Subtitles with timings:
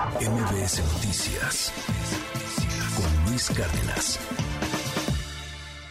[0.00, 1.72] MBS Noticias
[2.96, 4.18] con Luis Cárdenas.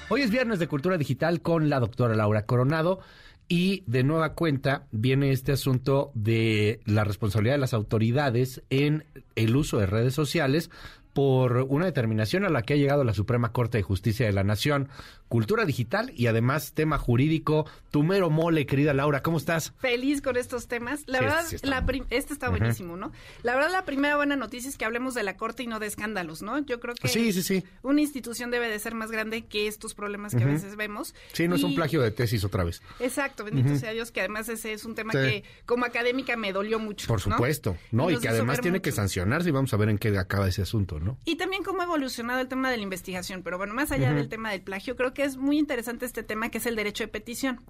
[0.10, 3.02] Hoy es viernes de Cultura Digital con la doctora Laura Coronado
[3.48, 9.56] y de nueva cuenta viene este asunto de la responsabilidad de las autoridades en el
[9.56, 10.72] uso de redes sociales
[11.14, 14.44] por una determinación a la que ha llegado la Suprema Corte de Justicia de la
[14.44, 14.90] Nación.
[15.28, 17.68] Cultura digital y además tema jurídico.
[17.92, 19.74] Tu mero mole, querida Laura, ¿cómo estás?
[19.80, 21.04] Feliz con estos temas.
[21.06, 21.88] La Sí, verdad, sí está la bueno.
[21.88, 23.12] prim- este está buenísimo, ¿no?
[23.44, 25.86] La verdad, la primera buena noticia es que hablemos de la Corte y no de
[25.86, 26.58] escándalos, ¿no?
[26.66, 27.64] Yo creo que Sí, sí, sí.
[27.84, 31.14] una institución debe de ser más grande que estos problemas que a veces vemos.
[31.34, 32.82] Sí, no es un plagio de tesis otra vez.
[33.00, 36.80] Exacto, bendito sea Dios, que además ese es un tema que como académica me dolió
[36.80, 37.08] mucho.
[37.08, 38.10] Por supuesto, ¿no?
[38.10, 40.99] Y, que además tiene que sancionarse y vamos a ver en qué acaba ese asunto,
[41.00, 41.18] ¿no?
[41.26, 43.44] Y también cómo ha evolucionado el tema de la investigación.
[43.44, 46.50] Pero bueno, más allá del tema del plagio, creo que es muy interesante este tema
[46.50, 47.62] que es el derecho de petición.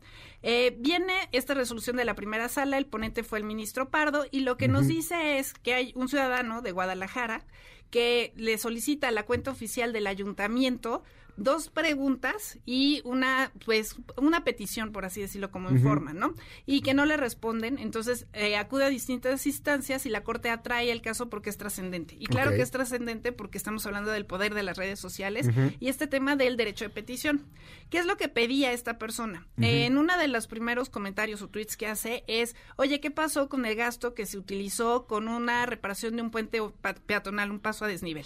[0.44, 4.42] Eh, viene esta resolución de la primera sala, el ponente fue el ministro Pardo, y
[4.42, 7.46] lo que nos dice es que hay un ciudadano de Guadalajara
[7.90, 11.04] que le solicita la cuenta oficial del ayuntamiento
[11.40, 16.34] dos preguntas y una pues una petición por así decirlo como informa, ¿no?
[16.66, 20.92] Y que no le responden, entonces eh, acude a distintas instancias y la corte atrae
[20.92, 22.16] el caso porque es trascendente.
[22.20, 25.88] Y claro que es trascendente porque estamos hablando del poder de las redes sociales y
[25.88, 27.46] este tema del derecho de petición.
[27.90, 29.48] ¿Qué es lo que pedía esta persona?
[29.58, 33.66] En uno de los primeros comentarios o tweets que hace es, oye, ¿qué pasó con
[33.66, 36.62] el gasto que se utilizó con una reparación de un puente
[37.06, 38.26] peatonal, un paso a desnivel?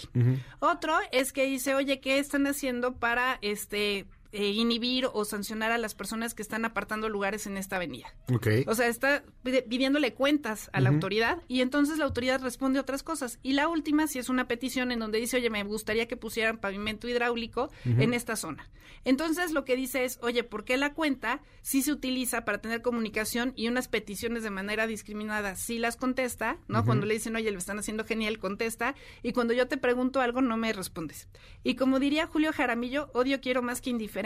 [0.59, 5.78] Otro es que dice, oye, ¿qué están haciendo para este eh, inhibir o sancionar a
[5.78, 8.14] las personas que están apartando lugares en esta avenida?
[8.34, 8.48] Ok.
[8.67, 13.39] O sea, está pidiéndole cuentas a la autoridad y entonces la autoridad responde otras cosas.
[13.44, 16.58] Y la última, si es una petición en donde dice, oye, me gustaría que pusieran
[16.58, 18.70] pavimento hidráulico en esta zona.
[19.06, 22.81] Entonces lo que dice es, oye, ¿por qué la cuenta sí se utiliza para tener
[22.81, 26.86] comunicación y unas peticiones de manera discriminada sí las contesta, ¿no?
[26.86, 28.95] Cuando le dicen, oye, lo están haciendo genial, contesta.
[29.22, 31.28] Y cuando yo te pregunto algo, no me respondes.
[31.64, 34.22] Y como diría Julio Jaramillo, odio quiero más que indiferencia.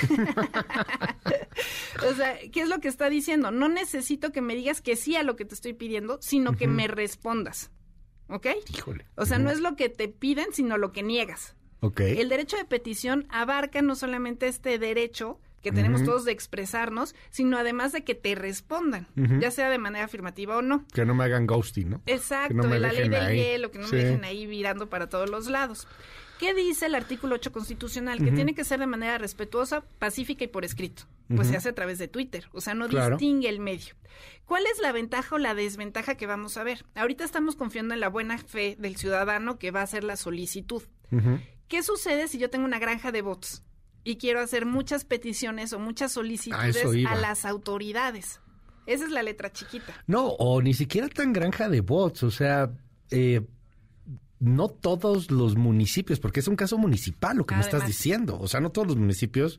[2.08, 3.50] O sea, ¿qué es lo que está diciendo?
[3.50, 6.66] No necesito que me digas que sí a lo que te estoy pidiendo, sino que
[6.68, 7.70] me respondas.
[8.28, 8.46] ¿Ok?
[8.74, 9.06] Híjole.
[9.16, 11.56] O sea, no es lo que te piden, sino lo que niegas.
[11.80, 12.00] Ok.
[12.00, 17.58] El derecho de petición abarca no solamente este derecho que tenemos todos de expresarnos, sino
[17.58, 19.08] además de que te respondan,
[19.40, 20.84] ya sea de manera afirmativa o no.
[20.94, 22.02] Que no me hagan ghosting, ¿no?
[22.06, 23.36] Exacto, no la ley del ahí.
[23.36, 23.96] hielo, que no Sí.
[23.96, 25.88] me dejen ahí virando para todos los lados.
[26.38, 28.22] ¿Qué dice el artículo 8 constitucional?
[28.22, 31.04] Que tiene que ser de manera respetuosa, pacífica y por escrito.
[31.34, 33.16] Pues se hace a través de Twitter, o sea, no Claro.
[33.16, 33.94] distingue el medio.
[34.44, 36.84] ¿Cuál es la ventaja o la desventaja que vamos a ver?
[36.94, 40.82] Ahorita estamos confiando en la buena fe del ciudadano que va a hacer la solicitud.
[41.68, 43.64] ¿Qué sucede si yo tengo una granja de bots
[44.04, 48.40] y quiero hacer muchas peticiones o muchas solicitudes a las autoridades?
[48.86, 49.94] Esa es la letra chiquita.
[50.06, 52.70] No, o ni siquiera tan granja de bots, o sea,
[53.10, 53.40] eh,
[54.38, 58.48] no todos los municipios, porque es un caso municipal lo que me estás diciendo, o
[58.48, 59.58] sea, no todos los municipios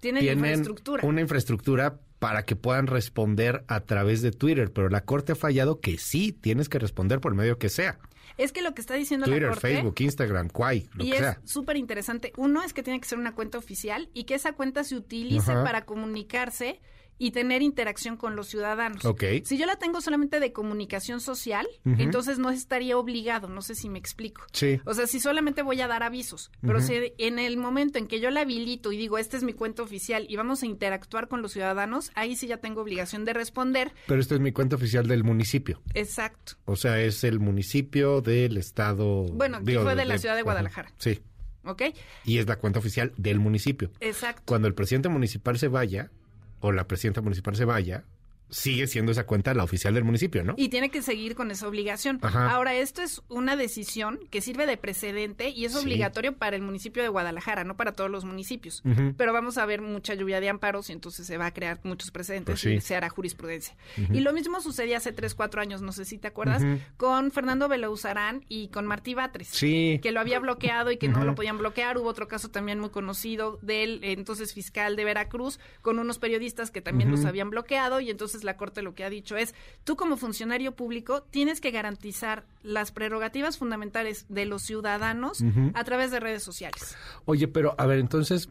[0.00, 1.06] Tienen, tienen infraestructura.
[1.06, 5.80] una infraestructura para que puedan responder a través de Twitter, pero la Corte ha fallado
[5.80, 7.98] que sí, tienes que responder por medio que sea.
[8.36, 9.60] Es que lo que está diciendo la Twitter, Corte...
[9.68, 11.40] Facebook, Instagram, Quai, lo y que es sea.
[11.44, 12.32] súper interesante.
[12.36, 15.50] Uno es que tiene que ser una cuenta oficial y que esa cuenta se utilice
[15.52, 15.64] Ajá.
[15.64, 16.80] para comunicarse
[17.18, 19.04] y tener interacción con los ciudadanos.
[19.04, 19.24] Ok.
[19.44, 23.88] Si yo la tengo solamente de comunicación social, entonces no estaría obligado, no sé si
[23.88, 24.42] me explico.
[24.52, 24.80] Sí.
[24.84, 28.20] O sea, si solamente voy a dar avisos, pero si en el momento en que
[28.20, 31.42] yo la habilito y digo, esta es mi cuenta oficial y vamos a interactuar con
[31.42, 33.92] los ciudadanos, ahí sí ya tengo obligación de responder.
[34.06, 35.82] Pero esta es mi cuenta oficial del municipio.
[35.94, 36.54] Exacto.
[36.64, 39.24] O sea, es el municipio del estado.
[39.24, 40.92] Bueno, fue de la ciudad de ajá, Guadalajara.
[40.98, 41.20] Sí.
[41.64, 41.82] ¿Ok?
[42.24, 43.90] Y es la cuenta oficial del municipio.
[44.00, 44.42] Exacto.
[44.46, 46.10] Cuando el presidente municipal se vaya,
[46.60, 48.04] o la presidenta municipal se vaya,
[48.50, 50.54] sigue siendo esa cuenta la oficial del municipio, ¿no?
[50.56, 52.18] Y tiene que seguir con esa obligación.
[52.22, 52.50] Ajá.
[52.50, 55.78] Ahora, esto es una decisión que sirve de precedente y es Sí.
[55.78, 58.82] obligatorio para el municipio de Guadalajara, no para todos los municipios.
[59.16, 62.10] Pero vamos a ver mucha lluvia de amparos y entonces se va a crear muchos
[62.10, 62.70] precedentes Pues sí.
[62.74, 63.76] y se hará jurisprudencia.
[64.12, 66.62] Y lo mismo sucedía hace tres, cuatro años, no sé si te acuerdas,
[66.96, 69.48] con Fernando Belauzarán y con Martí Batres.
[69.48, 70.00] Sí.
[70.02, 71.98] Que lo había bloqueado y que no lo podían bloquear.
[71.98, 76.80] Hubo otro caso también muy conocido del entonces fiscal de Veracruz con unos periodistas que
[76.80, 79.54] también los habían bloqueado y entonces la Corte lo que ha dicho es,
[79.84, 85.42] tú como funcionario público tienes que garantizar las prerrogativas fundamentales de los ciudadanos
[85.74, 86.96] a través de redes sociales.
[87.24, 88.48] Oye, pero a ver, entonces,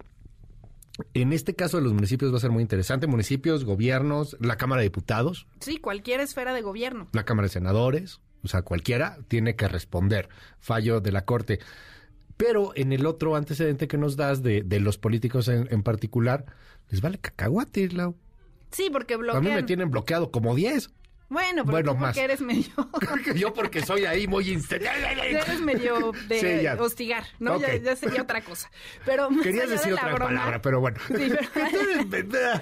[1.13, 3.07] en este caso de los municipios va a ser muy interesante.
[3.07, 7.07] Municipios, gobiernos, la Cámara de Diputados, Sí, cualquier esfera de gobierno.
[7.13, 10.29] la Cámara de Senadores, o sea, cualquiera tiene que responder.
[10.59, 11.59] Fallo de la Corte.
[12.35, 16.45] Pero en el otro antecedente que nos das de, de los políticos en, en particular,
[16.89, 18.15] les vale cacahuate, Lau.
[18.71, 19.65] Sí, porque A mí me bloquean.
[19.65, 20.89] tienen bloqueado como 10.
[21.29, 22.11] Bueno, pero Bueno, más.
[22.15, 22.69] porque eres medio...
[23.35, 26.75] Yo porque soy ahí muy eres medio de Sí, ya.
[26.81, 27.59] hostigar, ¿no?
[27.59, 27.81] Ya, Ok.
[27.83, 28.71] ya sería otra cosa.
[29.05, 30.97] Pero más Querías allá de decir la otra broma- palabra, pero bueno.
[31.05, 31.29] Sí,
[32.09, 32.61] pero-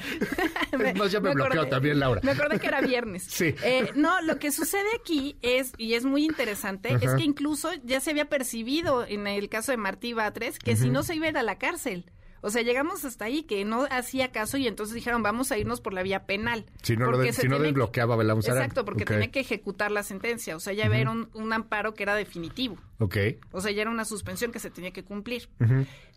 [0.72, 2.22] Es más, ya me, bloqueo acordé- también, Laura.
[2.24, 3.24] Me acordé que era viernes.
[3.30, 3.54] Sí.
[3.64, 8.00] Eh, no, lo que sucede aquí es, y es muy interesante, es que incluso ya
[8.00, 11.30] se había percibido en el caso de Martí Batres que si no se iba a
[11.30, 12.06] ir a la cárcel.
[12.46, 15.82] O sea, llegamos hasta ahí que no hacía caso y entonces dijeron, vamos a irnos
[15.82, 16.66] por la vía penal.
[16.84, 18.16] Si no, lo de- si no desbloqueaba.
[18.62, 20.56] Exacto, porque tenía que ejecutar la sentencia.
[20.56, 22.78] O sea, ya era un, un amparo que era definitivo.
[23.00, 23.18] Ok.
[23.52, 25.50] O sea, ya era una suspensión que se tenía que cumplir.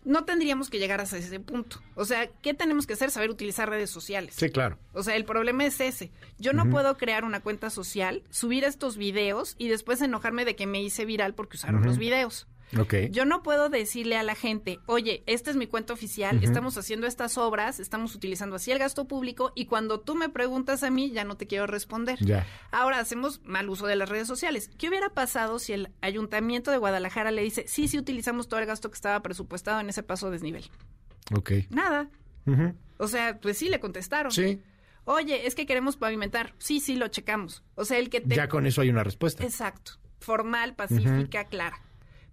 [0.05, 1.81] No tendríamos que llegar hasta ese punto.
[1.95, 3.11] O sea, ¿qué tenemos que hacer?
[3.11, 4.35] Saber utilizar redes sociales.
[4.37, 4.77] Sí, claro.
[4.93, 6.11] O sea, el problema es ese.
[6.37, 10.67] Yo no puedo crear una cuenta social, subir estos videos y después enojarme de que
[10.67, 12.47] me hice viral porque usaron los videos.
[12.77, 12.93] Ok.
[13.11, 17.07] Yo no puedo decirle a la gente, oye, esta es mi cuenta oficial, estamos haciendo
[17.07, 21.11] estas obras, estamos utilizando así el gasto público y cuando tú me preguntas a mí
[21.11, 22.19] ya no te quiero responder.
[22.19, 22.45] Ya.
[22.71, 24.69] Ahora hacemos mal uso de las redes sociales.
[24.77, 28.65] ¿Qué hubiera pasado si el ayuntamiento de Guadalajara le dice, sí, sí utilizamos todo el
[28.65, 30.69] gasto que estaba presupuestado en ese paso desnivel?
[31.35, 31.51] Ok.
[31.69, 32.09] Nada.
[32.97, 34.31] O sea, pues sí le contestaron.
[34.31, 34.61] Sí.
[35.05, 36.53] Oye, es que queremos pavimentar.
[36.59, 37.63] Sí, sí, lo checamos.
[37.75, 38.35] O sea, el que te...
[38.35, 39.43] Ya con eso hay una respuesta.
[39.43, 39.93] Exacto.
[40.19, 41.81] Formal, pacífica, clara.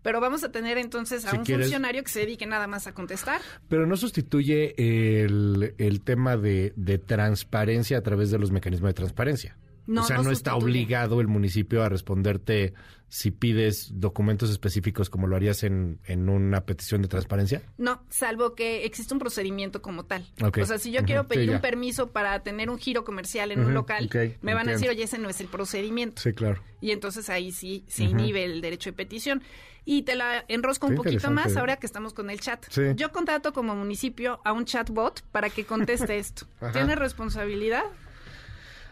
[0.07, 2.87] Pero vamos a tener entonces a Si un quieres- funcionario que se dedique nada más
[2.87, 3.41] a contestar.
[3.69, 8.95] Pero no sustituye el, el tema de, de transparencia a través de los mecanismos de
[8.95, 9.57] transparencia.
[9.87, 12.75] No, o sea, no no, está obligado el municipio a responderte
[13.09, 17.63] si pides documentos específicos como lo harías en, en una petición de transparencia.
[17.79, 20.27] No, salvo que existe un procedimiento como tal.
[20.41, 23.75] O sea, si yo quiero pedir un permiso para tener un giro comercial en un
[23.75, 24.11] local,
[24.41, 26.21] me van a decir, oye, ese no es el procedimiento.
[26.21, 26.63] Sí, claro.
[26.81, 29.43] Y entonces ahí sí se inhibe el derecho de petición.
[29.89, 32.67] Y te la enrosco un poquito más ahora que estamos con el chat.
[32.71, 32.83] Sí.
[32.97, 36.47] Yo contrato como municipio a un chatbot para que conteste esto.
[36.73, 37.85] ¿Tiene responsabilidad?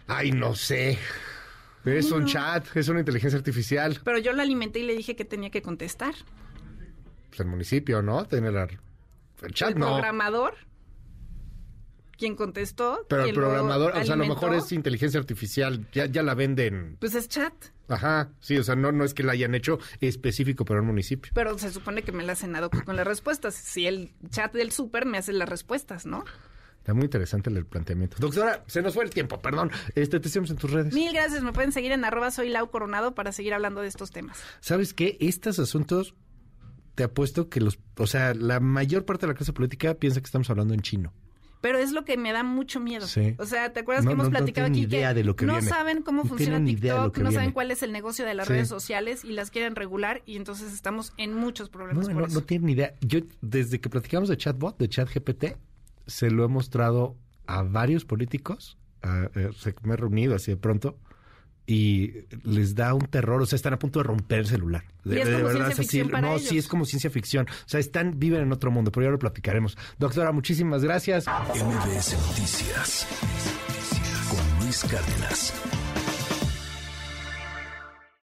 [0.07, 0.99] Ay, no sé.
[1.85, 4.01] Es un chat, es una inteligencia artificial.
[4.05, 6.15] Pero yo lo alimenté y le dije que tenía que contestar.
[7.29, 8.25] Pues el municipio, ¿no?
[8.27, 8.69] Tiene la-
[9.43, 9.93] el chat, el no.
[9.95, 10.55] programador,
[12.17, 13.05] quien contestó.
[13.09, 16.97] Pero el programador, o sea, a lo mejor es inteligencia artificial, ya, ya la venden.
[17.01, 17.53] Pues es chat.
[17.89, 21.33] Ajá, sí, o sea, no, no es que la hayan hecho específico para un municipio.
[21.35, 23.55] Pero se supone que me la hacen ad hoc con las respuestas.
[23.55, 26.25] Si el chat del súper me hace las respuestas, ¿no?
[26.85, 28.19] Está muy interesante el planteamiento.
[28.21, 29.71] Doctora, se nos fue el tiempo, perdón.
[29.95, 30.93] Este, te seguimos en tus redes.
[30.93, 31.43] Mil gracias.
[31.43, 34.39] Me pueden seguir en arroba soy Lau Coronado para seguir hablando de estos temas.
[34.61, 35.17] ¿Sabes qué?
[35.19, 36.15] Estos asuntos,
[36.95, 40.27] te apuesto que los, o sea, la mayor parte de la clase política piensa que
[40.27, 41.15] estamos hablando en chino.
[41.63, 43.07] Pero es lo que me da mucho miedo.
[43.07, 43.35] Sí.
[43.39, 45.25] O sea, ¿te acuerdas No, que hemos no, no platicado tienen aquí idea que, de
[45.25, 45.67] lo que no viene.
[45.71, 48.53] saben cómo No funciona TikTok, no saben cuál es el negocio de las Sí.
[48.53, 52.29] redes sociales y las quieren regular y entonces estamos en muchos problemas No, por no,
[52.29, 52.41] eso.
[52.41, 52.93] no tienen ni idea.
[53.01, 55.57] Yo, desde que platicamos de chatbot, de chat GPT,
[56.07, 57.17] se lo he mostrado
[57.47, 58.79] a varios políticos.
[59.03, 60.99] a- eh, se- me he reunido así de pronto
[61.67, 62.13] y
[62.43, 63.43] les da un terror.
[63.43, 64.85] O sea, están a punto de romper el celular.
[65.05, 65.83] Y es como ciencia es así.
[65.83, 66.49] ficción para no, ellos.
[66.49, 67.47] sí, es como ciencia ficción.
[67.49, 69.77] O sea, están, viven en otro mundo, pero ya lo platicaremos.
[69.99, 71.27] Doctora, muchísimas gracias.
[71.27, 73.07] MBS Noticias
[74.31, 75.53] con Luis Cárdenas.